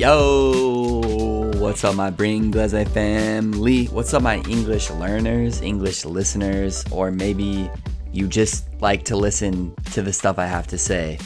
Yo, 0.00 1.50
what's 1.56 1.84
up, 1.84 1.94
my 1.94 2.08
Bring 2.08 2.50
Glaze 2.50 2.88
family? 2.88 3.84
What's 3.88 4.14
up, 4.14 4.22
my 4.22 4.36
English 4.48 4.88
learners, 4.88 5.60
English 5.60 6.06
listeners, 6.06 6.86
or 6.90 7.10
maybe 7.10 7.70
you 8.10 8.26
just 8.26 8.64
like 8.80 9.04
to 9.04 9.14
listen 9.14 9.74
to 9.92 10.00
the 10.00 10.10
stuff 10.10 10.38
I 10.38 10.46
have 10.46 10.66
to 10.68 10.78
say? 10.78 11.18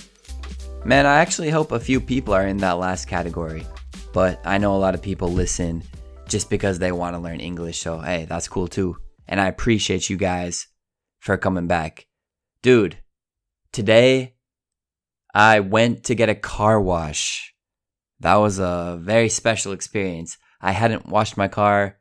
Man, 0.85 1.07
I 1.07 1.21
actually 1.21 1.51
hope 1.51 1.71
a 1.71 1.79
few 1.79 2.01
people 2.01 2.35
are 2.35 2.49
in 2.49 2.57
that 2.57 2.81
last 2.81 3.07
category, 3.07 3.65
but 4.13 4.41
I 4.45 4.59
know 4.59 4.75
a 4.75 4.83
lot 4.83 4.97
of 4.97 5.01
people 5.01 5.29
listen 5.29 5.85
just 6.27 6.51
because 6.51 6.81
they 6.81 6.91
want 6.91 7.15
to 7.15 7.21
learn 7.21 7.39
English, 7.39 7.79
so 7.79 8.01
hey, 8.01 8.27
that's 8.29 8.49
cool 8.49 8.67
too. 8.67 8.97
And 9.29 9.41
I 9.41 9.47
appreciate 9.47 10.11
you 10.11 10.17
guys 10.17 10.67
for 11.21 11.37
coming 11.37 11.69
back. 11.69 12.09
Dude, 12.61 12.99
today 13.71 14.35
I 15.33 15.61
went 15.61 16.03
to 16.07 16.17
get 16.17 16.29
a 16.29 16.35
car 16.35 16.81
wash 16.81 17.54
that 18.25 18.37
was 18.37 18.59
a 18.59 18.99
very 19.03 19.29
special 19.29 19.73
experience. 19.73 20.39
I 20.59 20.73
hadn't 20.73 21.05
washed 21.05 21.37
my 21.37 21.47
car 21.47 21.99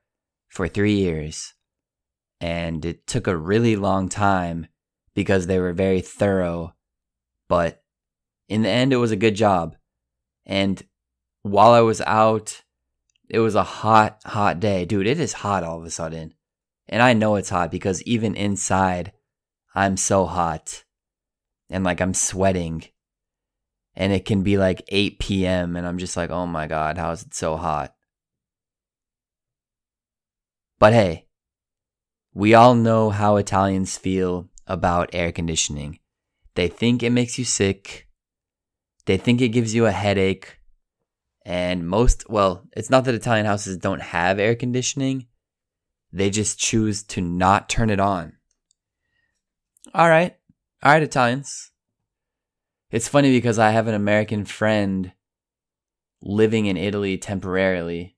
for 0.48 0.70
three 0.70 0.96
years, 0.96 1.54
and 2.40 2.86
it 2.86 3.06
took 3.08 3.28
a 3.28 3.36
really 3.36 3.76
long 3.76 4.08
time 4.08 4.68
because 5.14 5.48
they 5.48 5.60
were 5.60 5.74
very 5.74 6.00
thorough. 6.00 6.76
But 7.50 7.84
in 8.48 8.62
the 8.62 8.70
end, 8.70 8.94
it 8.94 9.04
was 9.04 9.12
a 9.12 9.18
good 9.18 9.36
job. 9.36 9.76
And 10.46 10.82
while 11.42 11.74
I 11.74 11.82
was 11.82 12.00
out, 12.00 12.64
it 13.28 13.40
was 13.40 13.56
a 13.56 13.64
hot, 13.64 14.22
hot 14.24 14.62
day. 14.62 14.86
Dude, 14.86 15.08
it 15.08 15.20
is 15.20 15.34
hot 15.34 15.66
all 15.66 15.78
of 15.78 15.84
a 15.84 15.92
sudden. 15.92 16.36
And 16.88 17.02
I 17.02 17.12
know 17.12 17.36
it's 17.36 17.50
hot 17.50 17.70
because 17.70 18.02
even 18.04 18.34
inside, 18.36 19.12
I'm 19.76 19.98
so 19.98 20.26
hot. 20.26 20.86
And 21.70 21.84
like 21.84 22.00
I'm 22.00 22.14
sweating 22.14 22.86
and 23.96 24.12
it 24.12 24.26
can 24.26 24.44
be 24.44 24.58
like 24.58 24.84
8 24.88 25.20
p.m. 25.20 25.76
and 25.76 25.88
I'm 25.88 25.98
just 25.98 26.18
like, 26.18 26.30
oh 26.30 26.46
my 26.46 26.68
God, 26.68 26.98
how 26.98 27.12
is 27.12 27.24
it 27.24 27.34
so 27.34 27.58
hot? 27.58 27.94
But 30.80 30.94
hey, 30.94 31.28
we 32.34 32.54
all 32.54 32.76
know 32.76 33.10
how 33.10 33.36
Italians 33.36 33.98
feel 33.98 34.50
about 34.66 35.14
air 35.14 35.32
conditioning. 35.32 36.00
They 36.56 36.68
think 36.68 37.04
it 37.04 37.12
makes 37.12 37.38
you 37.38 37.46
sick, 37.46 38.08
they 39.06 39.18
think 39.18 39.42
it 39.42 39.50
gives 39.50 39.76
you 39.76 39.86
a 39.86 39.92
headache. 39.92 40.60
And 41.46 41.86
most, 41.86 42.30
well, 42.30 42.64
it's 42.76 42.90
not 42.90 43.04
that 43.04 43.16
Italian 43.16 43.46
houses 43.46 43.78
don't 43.78 44.02
have 44.02 44.40
air 44.40 44.56
conditioning, 44.56 45.28
they 46.12 46.30
just 46.30 46.58
choose 46.58 47.04
to 47.04 47.22
not 47.22 47.68
turn 47.68 47.90
it 47.90 48.00
on. 48.00 48.38
All 49.94 50.08
right, 50.08 50.38
all 50.82 50.94
right, 50.94 51.04
Italians. 51.04 51.73
It's 52.94 53.08
funny 53.08 53.32
because 53.32 53.58
I 53.58 53.72
have 53.72 53.88
an 53.88 53.96
American 53.96 54.46
friend 54.46 55.14
living 56.22 56.68
in 56.68 56.78
Italy 56.78 57.18
temporarily, 57.18 58.16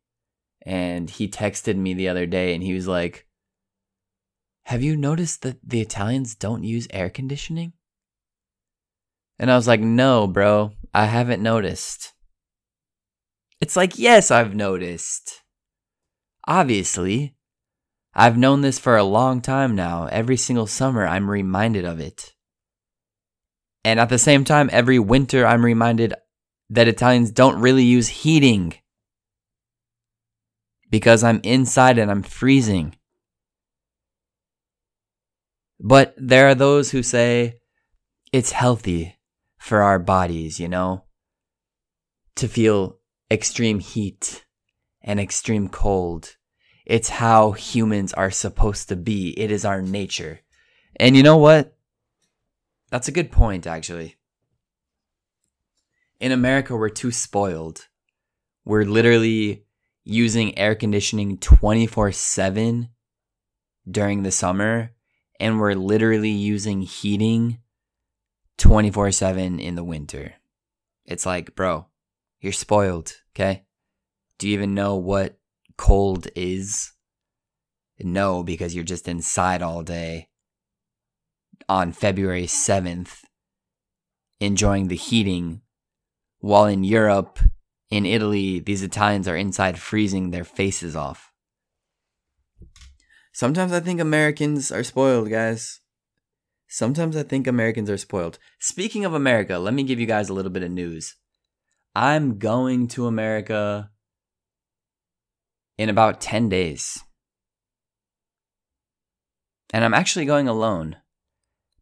and 0.66 1.10
he 1.10 1.30
texted 1.30 1.78
me 1.78 1.94
the 1.94 2.10
other 2.10 2.26
day 2.26 2.54
and 2.54 2.62
he 2.62 2.74
was 2.74 2.86
like, 2.86 3.26
Have 4.64 4.84
you 4.84 4.98
noticed 4.98 5.44
that 5.44 5.60
the 5.64 5.80
Italians 5.80 6.36
don't 6.36 6.66
use 6.66 6.90
air 6.90 7.10
conditioning? 7.10 7.72
And 9.40 9.50
I 9.50 9.56
was 9.56 9.66
like, 9.66 9.80
No, 9.80 10.28
bro, 10.28 10.74
I 10.94 11.06
haven't 11.06 11.42
noticed. 11.42 12.12
It's 13.62 13.78
like, 13.78 13.98
Yes, 13.98 14.30
I've 14.30 14.54
noticed. 14.54 15.42
Obviously. 16.50 17.34
I've 18.14 18.38
known 18.38 18.60
this 18.60 18.78
for 18.78 18.98
a 18.98 19.06
long 19.06 19.40
time 19.40 19.74
now. 19.74 20.08
Every 20.08 20.36
single 20.36 20.68
summer, 20.68 21.08
I'm 21.08 21.32
reminded 21.32 21.86
of 21.86 22.02
it. 22.02 22.35
And 23.86 24.00
at 24.00 24.10
the 24.10 24.18
same 24.18 24.44
time, 24.44 24.68
every 24.74 24.98
winter, 24.98 25.46
I'm 25.46 25.64
reminded 25.64 26.16
that 26.72 26.88
Italians 26.88 27.30
don't 27.30 27.62
really 27.62 27.84
use 27.84 28.08
heating 28.08 28.74
because 30.90 31.24
I'm 31.24 31.40
inside 31.44 32.00
and 32.00 32.10
I'm 32.10 32.24
freezing. 32.24 32.96
But 35.80 36.16
there 36.18 36.48
are 36.48 36.56
those 36.56 36.90
who 36.90 37.04
say 37.04 37.60
it's 38.34 38.54
healthy 38.54 39.18
for 39.60 39.84
our 39.84 40.00
bodies, 40.00 40.60
you 40.60 40.68
know, 40.68 41.04
to 42.38 42.48
feel 42.48 42.98
extreme 43.30 43.78
heat 43.78 44.46
and 45.04 45.20
extreme 45.20 45.70
cold. 45.70 46.38
It's 46.88 47.10
how 47.10 47.52
humans 47.52 48.14
are 48.14 48.32
supposed 48.32 48.90
to 48.90 48.96
be. 48.96 49.40
It 49.40 49.52
is 49.52 49.64
our 49.64 49.84
nature. 49.84 50.40
And 50.96 51.16
you 51.16 51.22
know 51.22 51.38
what? 51.38 51.75
That's 52.96 53.10
a 53.10 53.12
good 53.12 53.30
point, 53.30 53.68
actually. 53.68 54.16
In 56.22 56.32
America, 56.32 56.78
we're 56.78 56.88
too 56.88 57.12
spoiled. 57.12 57.90
We're 58.64 58.86
literally 58.86 59.66
using 60.06 60.58
air 60.58 60.76
conditioning 60.76 61.38
24 61.40 62.14
7 62.14 62.88
during 63.92 64.24
the 64.24 64.32
summer, 64.32 64.92
and 65.42 65.60
we're 65.60 65.74
literally 65.74 66.30
using 66.30 66.84
heating 66.84 67.60
24 68.60 69.12
7 69.12 69.60
in 69.60 69.76
the 69.76 69.84
winter. 69.84 70.36
It's 71.04 71.26
like, 71.26 71.54
bro, 71.54 71.88
you're 72.40 72.54
spoiled, 72.54 73.12
okay? 73.36 73.66
Do 74.38 74.48
you 74.48 74.54
even 74.54 74.74
know 74.74 74.96
what 74.96 75.38
cold 75.76 76.30
is? 76.34 76.94
No, 78.00 78.42
because 78.42 78.74
you're 78.74 78.86
just 78.86 79.10
inside 79.10 79.62
all 79.62 79.84
day 79.84 80.30
on 81.68 81.92
February 81.92 82.46
7th, 82.46 83.22
enjoying 84.40 84.88
the 84.88 84.96
heating, 84.96 85.62
while 86.40 86.66
in 86.66 86.84
Europe, 86.84 87.40
in 87.90 88.06
Italy, 88.06 88.60
these 88.60 88.84
Italians 88.84 89.28
are 89.28 89.36
inside 89.36 89.80
freezing 89.80 90.32
their 90.32 90.44
faces 90.44 90.96
off. 90.96 91.32
Sometimes 93.34 93.72
I 93.72 93.80
think 93.80 94.00
Americans 94.00 94.72
are 94.72 94.84
spoiled, 94.84 95.30
guys. 95.30 95.82
Sometimes 96.68 97.16
I 97.16 97.24
think 97.24 97.48
Americans 97.48 97.90
are 97.90 97.98
spoiled. 97.98 98.40
Speaking 98.60 99.06
of 99.06 99.14
America, 99.14 99.60
let 99.60 99.74
me 99.74 99.84
give 99.84 100.00
you 100.00 100.06
guys 100.06 100.30
a 100.30 100.34
little 100.34 100.52
bit 100.52 100.64
of 100.64 100.72
news. 100.72 101.16
I'm 101.96 102.38
going 102.38 102.88
to 102.90 103.08
America 103.08 103.92
in 105.78 105.90
about 105.90 106.22
10 106.22 106.50
days. 106.50 107.00
And 109.74 109.84
I'm 109.84 109.94
actually 109.94 110.26
going 110.26 110.48
alone 110.48 110.98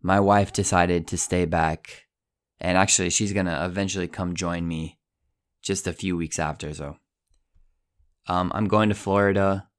my 0.03 0.19
wife 0.19 0.53
decided 0.53 1.07
to 1.07 1.17
stay 1.17 1.45
back. 1.45 2.03
And 2.59 2.77
actually, 2.77 3.09
she's 3.09 3.33
going 3.33 3.45
to 3.47 3.65
eventually 3.65 4.07
come 4.07 4.35
join 4.35 4.67
me 4.67 4.99
just 5.61 5.87
a 5.87 5.93
few 5.93 6.15
weeks 6.15 6.37
after. 6.37 6.73
So 6.73 6.97
um, 8.27 8.51
I'm 8.53 8.67
going 8.67 8.89
to 8.89 8.95
Florida, 8.95 9.69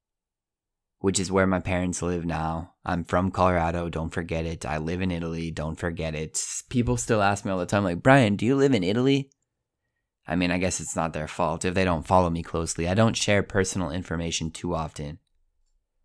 which 0.99 1.19
is 1.19 1.31
where 1.31 1.47
my 1.47 1.59
parents 1.59 2.01
live 2.01 2.25
now. 2.25 2.73
I'm 2.83 3.03
from 3.03 3.31
Colorado. 3.31 3.89
Don't 3.89 4.09
forget 4.09 4.45
it. 4.45 4.65
I 4.65 4.79
live 4.79 5.01
in 5.01 5.11
Italy. 5.11 5.51
Don't 5.51 5.79
forget 5.79 6.15
it. 6.15 6.43
People 6.69 6.97
still 6.97 7.21
ask 7.21 7.45
me 7.45 7.51
all 7.51 7.59
the 7.59 7.65
time, 7.65 7.83
like, 7.83 8.03
Brian, 8.03 8.35
do 8.35 8.45
you 8.45 8.55
live 8.55 8.73
in 8.73 8.83
Italy? 8.83 9.29
I 10.27 10.35
mean, 10.35 10.49
I 10.49 10.57
guess 10.57 10.79
it's 10.79 10.95
not 10.95 11.13
their 11.13 11.27
fault 11.27 11.65
if 11.65 11.75
they 11.75 11.85
don't 11.85 12.07
follow 12.07 12.31
me 12.31 12.41
closely. 12.41 12.87
I 12.87 12.95
don't 12.95 13.15
share 13.15 13.43
personal 13.43 13.91
information 13.91 14.49
too 14.49 14.73
often. 14.73 15.19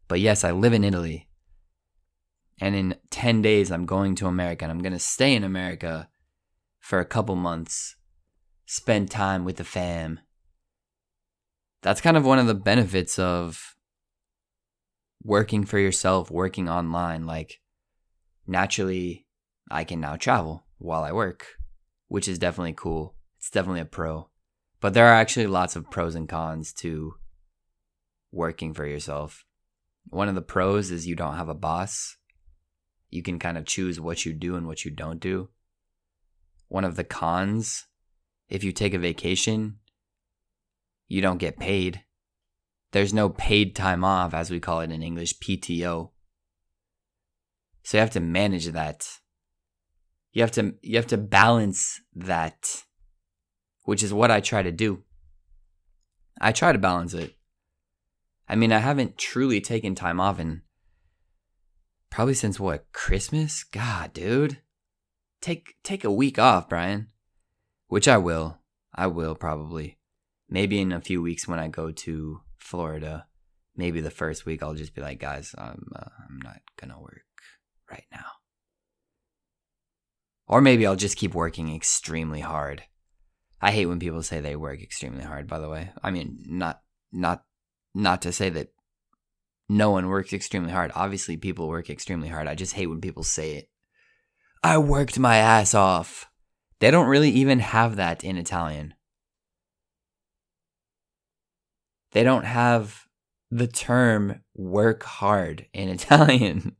But 0.09 0.21
yes, 0.21 0.45
I 0.45 0.51
live 0.51 0.75
in 0.75 0.85
Italy. 0.85 1.30
And 2.61 2.75
in 2.75 2.97
10 3.11 3.41
days, 3.41 3.71
I'm 3.71 3.87
going 3.87 4.15
to 4.17 4.27
America 4.27 4.65
and 4.65 4.71
I'm 4.71 4.83
going 4.83 4.93
to 4.93 4.99
stay 4.99 5.35
in 5.35 5.45
America 5.45 6.09
for 6.79 7.01
a 7.01 7.07
couple 7.07 7.35
months, 7.35 7.97
spend 8.67 9.11
time 9.11 9.45
with 9.45 9.57
the 9.57 9.65
fam. 9.65 10.21
That's 11.83 12.03
kind 12.03 12.19
of 12.19 12.27
one 12.27 12.39
of 12.39 12.47
the 12.47 12.55
benefits 12.55 13.19
of 13.19 13.75
working 15.23 15.65
for 15.65 15.79
yourself, 15.79 16.31
working 16.31 16.69
online. 16.69 17.25
Like, 17.25 17.61
naturally, 18.47 19.27
I 19.71 19.85
can 19.85 20.01
now 20.01 20.17
travel 20.17 20.67
while 20.77 21.03
I 21.03 21.13
work, 21.13 21.47
which 22.09 22.29
is 22.29 22.39
definitely 22.39 22.75
cool. 22.75 23.15
It's 23.39 23.51
definitely 23.51 23.81
a 23.81 23.87
pro. 23.87 24.29
But 24.81 24.93
there 24.93 25.07
are 25.07 25.15
actually 25.15 25.47
lots 25.47 25.77
of 25.77 25.91
pros 25.91 26.15
and 26.15 26.29
cons 26.29 26.75
to 26.75 27.15
working 28.31 28.75
for 28.75 28.87
yourself. 28.87 29.47
One 30.11 30.29
of 30.29 30.35
the 30.35 30.43
pros 30.43 30.91
is 30.91 31.07
you 31.07 31.17
don't 31.17 31.37
have 31.37 31.49
a 31.49 31.55
boss 31.55 32.17
you 33.11 33.23
can 33.23 33.39
kind 33.39 33.59
of 33.59 33.67
choose 33.67 34.01
what 34.01 34.25
you 34.25 34.33
do 34.33 34.57
and 34.57 34.67
what 34.67 34.85
you 34.85 34.91
don't 34.91 35.21
do. 35.21 35.49
One 36.69 36.85
of 36.85 36.97
the 36.97 37.05
cons, 37.05 37.87
if 38.49 38.63
you 38.63 38.73
take 38.73 38.95
a 38.95 38.99
vacation, 38.99 39.79
you 41.09 41.21
don't 41.21 41.39
get 41.39 41.59
paid. 41.59 42.05
There's 42.93 43.13
no 43.13 43.29
paid 43.29 43.75
time 43.75 44.05
off, 44.05 44.35
as 44.35 44.51
we 44.51 44.61
call 44.61 44.81
it 44.81 44.91
in 44.91 45.03
English, 45.03 45.39
PTO. 45.39 46.11
So 47.83 47.97
you 47.97 48.01
have 48.01 48.11
to 48.11 48.21
manage 48.21 48.67
that. 48.67 49.09
You 50.33 50.43
have 50.43 50.53
to 50.53 50.75
you 50.83 50.97
have 50.97 51.09
to 51.09 51.17
balance 51.17 52.01
that, 52.15 52.85
which 53.85 54.03
is 54.03 54.13
what 54.13 54.31
I 54.31 54.41
try 54.41 54.63
to 54.63 54.71
do. 54.71 55.03
I 56.41 56.53
try 56.53 56.73
to 56.73 56.79
balance 56.79 57.15
it. 57.15 57.35
I 58.49 58.55
mean, 58.55 58.73
I 58.73 58.79
haven't 58.79 59.19
truly 59.19 59.61
taken 59.61 59.95
time 59.95 60.21
off 60.21 60.39
in 60.39 60.63
Probably 62.11 62.35
since 62.35 62.59
what, 62.59 62.93
Christmas? 62.93 63.65
God, 63.65 64.13
dude. 64.13 64.59
Take 65.41 65.77
take 65.83 66.05
a 66.05 66.13
week 66.13 66.39
off, 66.39 66.69
Brian. 66.69 67.09
Which 67.89 68.09
I 68.09 68.19
will. 68.19 68.59
I 68.95 69.07
will 69.07 69.35
probably. 69.35 69.99
maybe 70.49 70.81
in 70.81 70.93
a 70.93 71.01
few 71.01 71.23
weeks 71.23 71.47
when 71.49 71.59
I 71.61 71.69
go 71.69 71.93
to 71.93 72.41
Florida, 72.59 73.27
maybe 73.77 74.01
the 74.01 74.11
first 74.11 74.45
week 74.45 74.63
I'll 74.63 74.75
just 74.75 74.95
be 74.95 75.01
like, 75.01 75.21
guys, 75.21 75.55
I'm 75.57 75.91
uh, 75.95 76.09
I'm 76.29 76.41
not 76.43 76.61
gonna 76.79 77.01
work 77.01 77.23
right 77.91 78.05
now. 78.13 78.27
Or 80.47 80.61
maybe 80.61 80.85
I'll 80.87 80.97
just 80.97 81.17
keep 81.17 81.35
working 81.35 81.75
extremely 81.75 82.41
hard. 82.41 82.83
I 83.63 83.71
hate 83.71 83.87
when 83.87 84.01
people 84.01 84.23
say 84.23 84.41
they 84.41 84.57
work 84.57 84.83
extremely 84.83 85.23
hard, 85.23 85.47
by 85.47 85.61
the 85.61 85.69
way. 85.69 85.93
I 86.03 86.11
mean, 86.11 86.39
not 86.47 86.83
not 87.13 87.45
not 87.95 88.23
to 88.23 88.33
say 88.33 88.51
that 88.51 88.73
no 89.71 89.93
one 89.93 90.09
works 90.09 90.33
extremely 90.33 90.73
hard. 90.73 90.91
Obviously, 90.97 91.37
people 91.37 91.69
work 91.69 91.89
extremely 91.89 92.29
hard. 92.29 92.49
I 92.49 92.57
just 92.57 92.73
hate 92.75 92.89
when 92.89 93.01
people 93.01 93.23
say 93.23 93.53
it. 93.53 93.69
I 94.65 94.79
worked 94.79 95.17
my 95.17 95.37
ass 95.37 95.75
off. 95.75 96.27
They 96.81 96.91
don't 96.91 97.07
really 97.07 97.31
even 97.31 97.61
have 97.61 97.95
that 97.95 98.25
in 98.25 98.37
Italian. 98.37 98.95
They 102.11 102.25
don't 102.25 102.47
have 102.47 103.05
the 103.53 103.69
term 103.69 104.43
work 104.57 105.05
hard 105.05 105.67
in 105.73 105.89
Italian. 105.99 106.75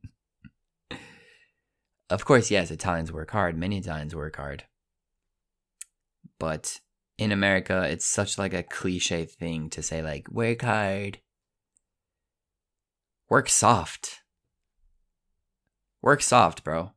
of 2.09 2.25
course, 2.25 2.51
yes, 2.51 2.71
Italians 2.71 3.09
work 3.09 3.31
hard. 3.31 3.57
Many 3.57 3.77
Italians 3.77 4.13
work 4.13 4.35
hard. 4.35 4.65
But 6.39 6.81
in 7.17 7.31
America, 7.31 7.87
it's 7.89 8.05
such 8.05 8.37
like 8.37 8.53
a 8.53 8.63
cliche 8.63 9.23
thing 9.23 9.69
to 9.69 9.81
say 9.81 10.01
like 10.01 10.29
work 10.29 10.63
hard. 10.63 11.19
Work 13.31 13.47
soft. 13.47 14.23
Work 16.01 16.21
soft, 16.21 16.65
bro. 16.65 16.91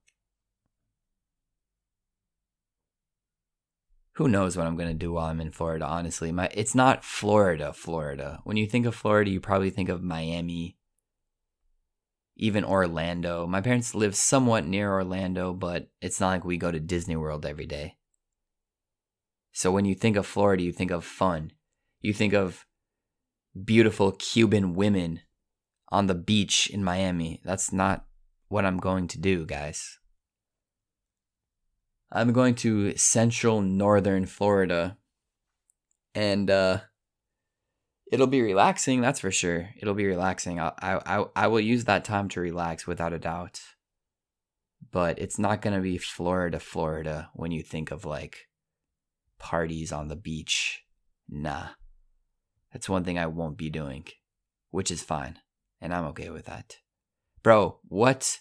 who 4.14 4.26
knows 4.26 4.56
what 4.56 4.66
I'm 4.66 4.76
gonna 4.76 4.94
do 4.94 5.12
while 5.12 5.26
I'm 5.26 5.40
in 5.40 5.52
Florida. 5.52 5.86
Honestly, 5.86 6.32
my 6.32 6.48
it's 6.52 6.74
not 6.74 7.04
Florida, 7.04 7.72
Florida. 7.72 8.40
When 8.42 8.56
you 8.56 8.66
think 8.66 8.84
of 8.84 8.96
Florida, 8.96 9.30
you 9.30 9.38
probably 9.38 9.70
think 9.70 9.88
of 9.88 10.02
Miami, 10.02 10.76
even 12.36 12.64
Orlando. 12.64 13.46
My 13.46 13.60
parents 13.60 13.94
live 13.94 14.16
somewhat 14.16 14.66
near 14.66 14.92
Orlando, 14.92 15.52
but 15.52 15.88
it's 16.00 16.18
not 16.18 16.30
like 16.30 16.44
we 16.44 16.56
go 16.56 16.72
to 16.72 16.80
Disney 16.80 17.14
World 17.14 17.46
every 17.46 17.66
day. 17.66 17.96
So 19.52 19.70
when 19.70 19.84
you 19.84 19.94
think 19.94 20.16
of 20.16 20.26
Florida, 20.26 20.64
you 20.64 20.72
think 20.72 20.90
of 20.90 21.04
fun. 21.04 21.52
You 22.00 22.12
think 22.12 22.34
of 22.34 22.66
beautiful 23.64 24.10
Cuban 24.10 24.74
women 24.74 25.20
on 25.94 26.08
the 26.08 26.14
beach 26.14 26.68
in 26.68 26.82
Miami. 26.82 27.40
That's 27.44 27.72
not 27.72 28.04
what 28.48 28.64
I'm 28.64 28.78
going 28.78 29.06
to 29.08 29.18
do, 29.18 29.46
guys. 29.46 30.00
I'm 32.10 32.32
going 32.32 32.56
to 32.56 32.96
central 32.96 33.62
northern 33.62 34.26
Florida. 34.26 34.98
And 36.14 36.50
uh 36.50 36.80
it'll 38.12 38.26
be 38.26 38.42
relaxing, 38.42 39.00
that's 39.00 39.20
for 39.20 39.30
sure. 39.30 39.70
It'll 39.80 39.94
be 39.94 40.06
relaxing. 40.06 40.58
I 40.60 40.72
I 40.82 41.24
I 41.36 41.46
will 41.46 41.60
use 41.60 41.84
that 41.84 42.04
time 42.04 42.28
to 42.30 42.40
relax 42.40 42.86
without 42.86 43.12
a 43.12 43.18
doubt. 43.18 43.60
But 44.90 45.18
it's 45.18 45.38
not 45.38 45.62
going 45.62 45.74
to 45.74 45.82
be 45.82 45.98
Florida, 45.98 46.60
Florida 46.60 47.30
when 47.34 47.50
you 47.50 47.62
think 47.62 47.90
of 47.90 48.04
like 48.04 48.48
parties 49.38 49.90
on 49.92 50.08
the 50.08 50.16
beach. 50.16 50.84
Nah. 51.28 51.68
That's 52.72 52.88
one 52.88 53.04
thing 53.04 53.18
I 53.18 53.26
won't 53.26 53.56
be 53.56 53.70
doing, 53.70 54.04
which 54.70 54.90
is 54.90 55.02
fine. 55.02 55.38
And 55.84 55.92
I'm 55.92 56.06
okay 56.06 56.30
with 56.30 56.46
that. 56.46 56.78
Bro, 57.42 57.78
what? 57.88 58.40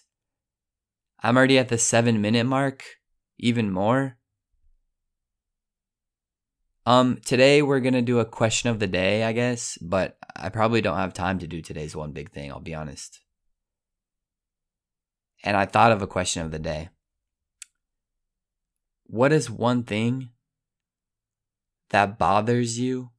I'm 1.22 1.36
already 1.36 1.58
at 1.58 1.68
the 1.68 1.76
seven 1.76 2.22
minute 2.22 2.46
mark 2.46 2.82
even 3.38 3.70
more. 3.70 4.16
Um, 6.86 7.18
today 7.22 7.60
we're 7.60 7.80
gonna 7.80 8.00
do 8.00 8.18
a 8.18 8.24
question 8.24 8.70
of 8.70 8.78
the 8.78 8.86
day, 8.86 9.24
I 9.24 9.32
guess, 9.32 9.76
but 9.82 10.16
I 10.34 10.48
probably 10.48 10.80
don't 10.80 10.96
have 10.96 11.12
time 11.12 11.38
to 11.40 11.46
do 11.46 11.60
today's 11.60 11.94
one 11.94 12.12
big 12.12 12.32
thing, 12.32 12.50
I'll 12.50 12.60
be 12.60 12.74
honest. 12.74 13.20
And 15.42 15.54
I 15.54 15.66
thought 15.66 15.92
of 15.92 16.00
a 16.00 16.06
question 16.06 16.40
of 16.40 16.50
the 16.50 16.58
day. 16.58 16.88
What 19.02 19.34
is 19.34 19.50
one 19.50 19.82
thing 19.82 20.30
that 21.90 22.18
bothers 22.18 22.78
you 22.78 23.10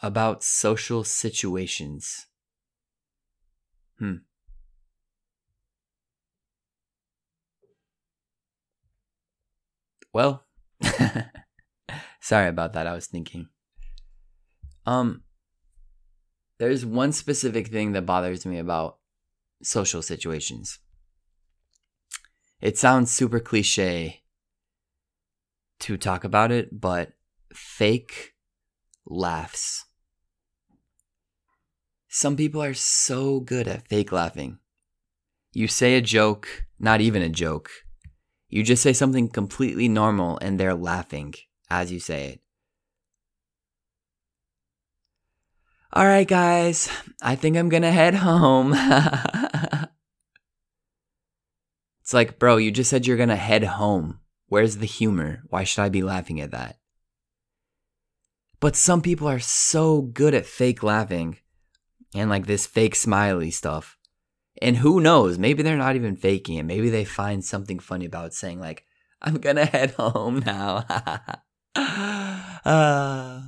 about 0.00 0.44
social 0.44 1.02
situations? 1.02 2.28
Hmm. 4.00 4.24
Well, 10.12 10.44
sorry 12.20 12.48
about 12.48 12.72
that. 12.72 12.86
I 12.86 12.94
was 12.94 13.06
thinking. 13.06 13.48
Um, 14.86 15.22
there's 16.58 16.84
one 16.84 17.12
specific 17.12 17.68
thing 17.68 17.92
that 17.92 18.06
bothers 18.06 18.44
me 18.44 18.58
about 18.58 18.98
social 19.62 20.02
situations. 20.02 20.78
It 22.60 22.76
sounds 22.76 23.10
super 23.10 23.40
cliche 23.40 24.22
to 25.80 25.96
talk 25.96 26.24
about 26.24 26.52
it, 26.52 26.80
but 26.80 27.12
fake 27.54 28.34
laughs. 29.06 29.86
Some 32.12 32.34
people 32.34 32.60
are 32.60 32.74
so 32.74 33.38
good 33.38 33.68
at 33.68 33.86
fake 33.86 34.10
laughing. 34.10 34.58
You 35.52 35.68
say 35.68 35.94
a 35.94 36.00
joke, 36.00 36.64
not 36.76 37.00
even 37.00 37.22
a 37.22 37.28
joke, 37.28 37.70
you 38.48 38.64
just 38.64 38.82
say 38.82 38.92
something 38.92 39.28
completely 39.28 39.86
normal 39.88 40.36
and 40.42 40.58
they're 40.58 40.74
laughing 40.74 41.34
as 41.70 41.92
you 41.92 42.00
say 42.00 42.30
it. 42.30 42.40
All 45.92 46.04
right, 46.04 46.26
guys, 46.26 46.90
I 47.22 47.36
think 47.36 47.56
I'm 47.56 47.68
gonna 47.68 47.92
head 47.92 48.16
home. 48.16 48.74
it's 52.02 52.12
like, 52.12 52.40
bro, 52.40 52.56
you 52.56 52.72
just 52.72 52.90
said 52.90 53.06
you're 53.06 53.16
gonna 53.16 53.36
head 53.36 53.62
home. 53.62 54.18
Where's 54.48 54.78
the 54.78 54.86
humor? 54.86 55.44
Why 55.48 55.62
should 55.62 55.82
I 55.82 55.88
be 55.88 56.02
laughing 56.02 56.40
at 56.40 56.50
that? 56.50 56.80
But 58.58 58.74
some 58.74 59.00
people 59.00 59.28
are 59.28 59.38
so 59.38 60.02
good 60.02 60.34
at 60.34 60.44
fake 60.44 60.82
laughing 60.82 61.38
and 62.14 62.30
like 62.30 62.46
this 62.46 62.66
fake 62.66 62.94
smiley 62.96 63.50
stuff 63.50 63.96
and 64.60 64.76
who 64.76 65.00
knows? 65.00 65.38
Maybe 65.38 65.62
they're 65.62 65.76
not 65.76 65.96
even 65.96 66.16
faking 66.16 66.56
it. 66.56 66.64
Maybe 66.64 66.90
they 66.90 67.04
find 67.04 67.44
something 67.44 67.78
funny 67.78 68.04
about 68.04 68.34
saying, 68.34 68.60
like, 68.60 68.84
I'm 69.22 69.34
gonna 69.34 69.64
head 69.66 69.92
home 69.92 70.42
now. 70.44 70.84
uh, 72.64 73.40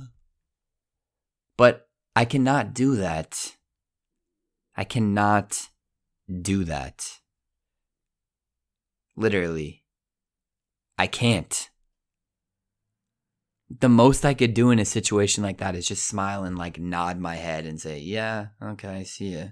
but 1.57 1.87
I 2.15 2.25
cannot 2.25 2.73
do 2.73 2.95
that. 2.95 3.55
I 4.75 4.83
cannot 4.83 5.69
do 6.41 6.63
that. 6.63 7.19
Literally. 9.15 9.83
I 10.97 11.05
can't. 11.05 11.69
The 13.79 13.89
most 13.89 14.25
I 14.25 14.33
could 14.33 14.53
do 14.53 14.71
in 14.71 14.79
a 14.79 14.85
situation 14.85 15.43
like 15.43 15.57
that 15.57 15.75
is 15.75 15.87
just 15.87 16.07
smile 16.07 16.43
and 16.43 16.57
like 16.57 16.79
nod 16.79 17.19
my 17.19 17.35
head 17.35 17.65
and 17.65 17.79
say, 17.79 17.99
Yeah, 17.99 18.47
okay, 18.61 18.89
I 18.89 19.03
see 19.03 19.35
ya. 19.35 19.45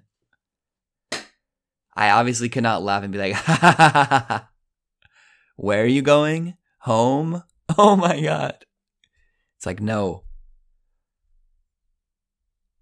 I 1.94 2.12
obviously 2.12 2.50
could 2.50 2.64
not 2.64 2.84
laugh 2.84 3.04
and 3.04 3.12
be 3.12 3.20
like. 3.20 3.36
Where 5.56 5.84
are 5.84 5.88
you 5.88 6.02
going? 6.02 6.56
Home? 6.80 7.44
Oh 7.78 7.96
my 7.96 8.20
God. 8.20 8.66
It's 9.56 9.66
like, 9.66 9.80
no. 9.80 10.26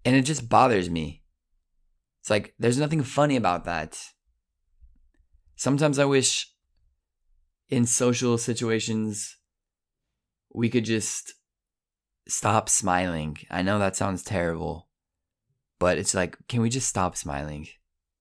And 0.04 0.16
it 0.16 0.22
just 0.22 0.48
bothers 0.48 0.90
me. 0.90 1.22
It's 2.20 2.28
like, 2.28 2.54
there's 2.58 2.78
nothing 2.78 3.04
funny 3.04 3.36
about 3.36 3.66
that. 3.66 4.02
Sometimes 5.54 6.00
I 6.00 6.06
wish 6.06 6.52
in 7.68 7.86
social 7.86 8.36
situations 8.36 9.36
we 10.52 10.68
could 10.68 10.84
just 10.84 11.34
stop 12.28 12.68
smiling. 12.68 13.38
I 13.50 13.62
know 13.62 13.78
that 13.78 13.96
sounds 13.96 14.22
terrible, 14.22 14.88
but 15.78 15.98
it's 15.98 16.14
like, 16.14 16.36
can 16.48 16.60
we 16.60 16.68
just 16.68 16.88
stop 16.88 17.16
smiling, 17.16 17.68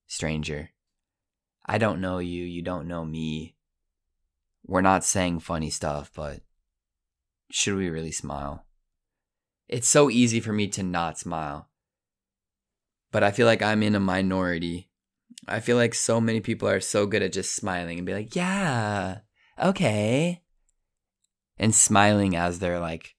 stranger? 0.07 0.69
I 1.65 1.77
don't 1.77 2.01
know 2.01 2.19
you, 2.19 2.43
you 2.43 2.61
don't 2.61 2.87
know 2.87 3.05
me. 3.05 3.55
We're 4.65 4.81
not 4.81 5.03
saying 5.03 5.39
funny 5.39 5.69
stuff, 5.69 6.11
but 6.15 6.41
should 7.51 7.75
we 7.75 7.89
really 7.89 8.11
smile? 8.11 8.65
It's 9.67 9.87
so 9.87 10.09
easy 10.09 10.39
for 10.39 10.51
me 10.51 10.67
to 10.69 10.83
not 10.83 11.19
smile. 11.19 11.69
But 13.11 13.23
I 13.23 13.31
feel 13.31 13.45
like 13.45 13.61
I'm 13.61 13.83
in 13.83 13.95
a 13.95 13.99
minority. 13.99 14.89
I 15.47 15.59
feel 15.59 15.77
like 15.77 15.95
so 15.95 16.19
many 16.19 16.41
people 16.41 16.67
are 16.67 16.79
so 16.79 17.05
good 17.05 17.23
at 17.23 17.33
just 17.33 17.55
smiling 17.55 17.97
and 17.97 18.05
be 18.05 18.13
like, 18.13 18.35
yeah, 18.35 19.19
okay. 19.61 20.41
And 21.59 21.75
smiling 21.75 22.35
as 22.35 22.59
they're 22.59 22.79
like 22.79 23.15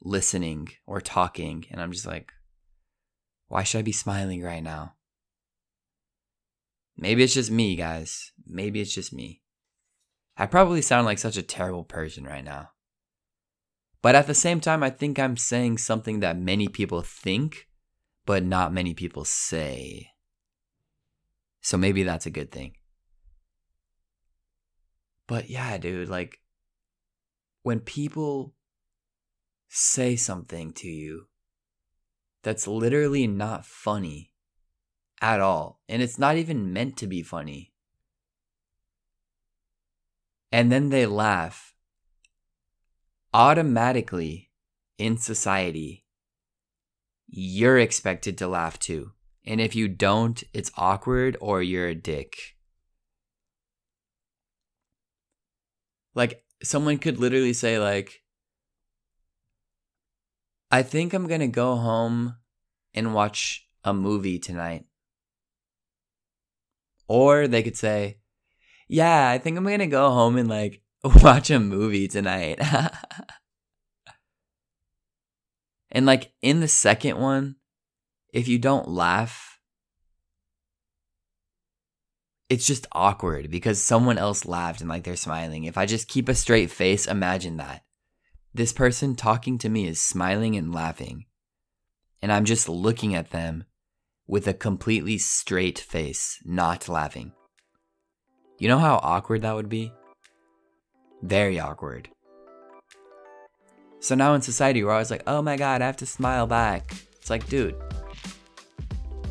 listening 0.00 0.68
or 0.86 1.00
talking. 1.00 1.66
And 1.70 1.80
I'm 1.80 1.92
just 1.92 2.06
like, 2.06 2.32
why 3.48 3.62
should 3.62 3.78
I 3.78 3.82
be 3.82 3.92
smiling 3.92 4.42
right 4.42 4.62
now? 4.62 4.94
Maybe 6.96 7.22
it's 7.22 7.34
just 7.34 7.50
me, 7.50 7.76
guys. 7.76 8.32
Maybe 8.46 8.80
it's 8.80 8.94
just 8.94 9.12
me. 9.12 9.42
I 10.36 10.46
probably 10.46 10.82
sound 10.82 11.06
like 11.06 11.18
such 11.18 11.36
a 11.36 11.42
terrible 11.42 11.84
person 11.84 12.24
right 12.24 12.44
now. 12.44 12.70
But 14.02 14.14
at 14.14 14.26
the 14.26 14.34
same 14.34 14.60
time, 14.60 14.82
I 14.82 14.90
think 14.90 15.18
I'm 15.18 15.36
saying 15.36 15.78
something 15.78 16.20
that 16.20 16.38
many 16.38 16.68
people 16.68 17.02
think, 17.02 17.68
but 18.24 18.44
not 18.44 18.72
many 18.72 18.94
people 18.94 19.24
say. 19.24 20.10
So 21.60 21.76
maybe 21.76 22.02
that's 22.02 22.26
a 22.26 22.30
good 22.30 22.52
thing. 22.52 22.74
But 25.26 25.50
yeah, 25.50 25.76
dude, 25.78 26.08
like 26.08 26.38
when 27.66 27.80
people 27.80 28.54
say 29.68 30.14
something 30.14 30.72
to 30.72 30.86
you 30.86 31.26
that's 32.44 32.68
literally 32.68 33.26
not 33.26 33.66
funny 33.66 34.32
at 35.20 35.40
all, 35.40 35.80
and 35.88 36.00
it's 36.00 36.16
not 36.16 36.36
even 36.36 36.72
meant 36.72 36.96
to 36.96 37.08
be 37.08 37.24
funny, 37.24 37.72
and 40.52 40.70
then 40.70 40.90
they 40.90 41.06
laugh, 41.06 41.74
automatically 43.34 44.52
in 44.96 45.18
society, 45.18 46.04
you're 47.26 47.80
expected 47.80 48.38
to 48.38 48.46
laugh 48.46 48.78
too. 48.78 49.10
And 49.44 49.60
if 49.60 49.74
you 49.74 49.88
don't, 49.88 50.40
it's 50.54 50.70
awkward 50.76 51.36
or 51.40 51.64
you're 51.64 51.88
a 51.88 51.96
dick. 51.96 52.36
Like, 56.14 56.45
someone 56.62 56.98
could 56.98 57.18
literally 57.18 57.52
say, 57.52 57.78
like, 57.78 58.22
I 60.70 60.82
think 60.82 61.12
I'm 61.12 61.26
gonna 61.26 61.48
go 61.48 61.76
home 61.76 62.36
and 62.94 63.14
watch 63.14 63.68
a 63.84 63.94
movie 63.94 64.38
tonight. 64.38 64.84
Or 67.08 67.46
they 67.46 67.62
could 67.62 67.76
say, 67.76 68.18
Yeah, 68.88 69.28
I 69.30 69.38
think 69.38 69.56
I'm 69.56 69.64
gonna 69.64 69.86
go 69.86 70.10
home 70.10 70.36
and 70.36 70.48
like 70.48 70.82
watch 71.22 71.50
a 71.50 71.60
movie 71.60 72.08
tonight. 72.08 72.58
and 75.90 76.04
like 76.04 76.32
in 76.42 76.60
the 76.60 76.68
second 76.68 77.18
one, 77.18 77.56
if 78.32 78.48
you 78.48 78.58
don't 78.58 78.88
laugh, 78.88 79.55
it's 82.48 82.66
just 82.66 82.86
awkward 82.92 83.50
because 83.50 83.82
someone 83.82 84.18
else 84.18 84.44
laughed 84.44 84.80
and 84.80 84.88
like 84.88 85.04
they're 85.04 85.16
smiling. 85.16 85.64
If 85.64 85.76
I 85.76 85.86
just 85.86 86.08
keep 86.08 86.28
a 86.28 86.34
straight 86.34 86.70
face, 86.70 87.06
imagine 87.06 87.56
that. 87.56 87.82
This 88.54 88.72
person 88.72 89.16
talking 89.16 89.58
to 89.58 89.68
me 89.68 89.86
is 89.86 90.00
smiling 90.00 90.56
and 90.56 90.72
laughing, 90.72 91.26
and 92.22 92.32
I'm 92.32 92.44
just 92.44 92.68
looking 92.68 93.14
at 93.14 93.30
them 93.30 93.64
with 94.26 94.46
a 94.46 94.54
completely 94.54 95.18
straight 95.18 95.78
face, 95.78 96.40
not 96.44 96.88
laughing. 96.88 97.32
You 98.58 98.68
know 98.68 98.78
how 98.78 98.96
awkward 99.02 99.42
that 99.42 99.54
would 99.54 99.68
be? 99.68 99.92
Very 101.22 101.60
awkward. 101.60 102.08
So 104.00 104.14
now 104.14 104.34
in 104.34 104.42
society, 104.42 104.82
we're 104.82 104.92
always 104.92 105.10
like, 105.10 105.24
oh 105.26 105.42
my 105.42 105.56
god, 105.56 105.82
I 105.82 105.86
have 105.86 105.96
to 105.98 106.06
smile 106.06 106.46
back. 106.46 106.94
It's 107.16 107.28
like, 107.28 107.48
dude, 107.48 107.74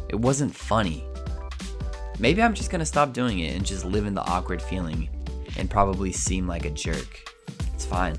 it 0.10 0.20
wasn't 0.20 0.54
funny. 0.56 1.04
Maybe 2.20 2.42
I'm 2.42 2.54
just 2.54 2.72
gonna 2.72 2.86
stop 2.86 3.14
doing 3.14 3.40
it 3.40 3.56
and 3.56 3.66
just 3.66 3.86
live 3.86 4.06
in 4.06 4.14
the 4.14 4.22
awkward 4.22 4.62
feeling 4.62 5.10
and 5.58 5.70
probably 5.70 6.12
seem 6.12 6.48
like 6.48 6.66
a 6.66 6.70
jerk. 6.70 7.30
It's 7.74 7.86
fine. 7.86 8.16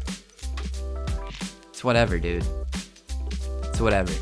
It's 1.70 1.82
whatever, 1.82 2.18
dude. 2.18 2.44
It's 3.64 3.80
whatever. 3.80 4.12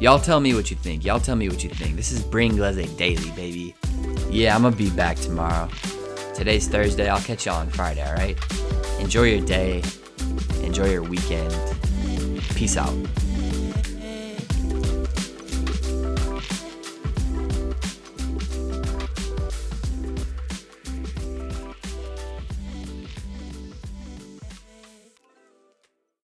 Y'all 0.00 0.18
tell 0.18 0.40
me 0.40 0.54
what 0.54 0.70
you 0.70 0.76
think. 0.76 1.04
Y'all 1.04 1.20
tell 1.20 1.36
me 1.36 1.48
what 1.48 1.62
you 1.62 1.70
think. 1.70 1.96
This 1.96 2.10
is 2.10 2.22
Bring 2.22 2.56
Glaze 2.56 2.90
Daily, 2.96 3.30
baby. 3.32 3.74
Yeah, 4.30 4.54
I'm 4.54 4.62
gonna 4.62 4.74
be 4.74 4.90
back 4.90 5.16
tomorrow. 5.16 5.68
Today's 6.34 6.66
Thursday. 6.66 7.08
I'll 7.08 7.20
catch 7.20 7.46
y'all 7.46 7.60
on 7.60 7.70
Friday, 7.70 8.04
alright? 8.06 8.38
Enjoy 8.98 9.24
your 9.24 9.46
day. 9.46 9.82
Enjoy 10.62 10.90
your 10.90 11.02
weekend. 11.02 11.54
Peace 12.54 12.76
out. 12.76 12.94